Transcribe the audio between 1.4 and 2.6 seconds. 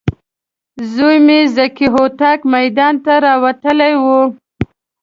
ذکي هوتک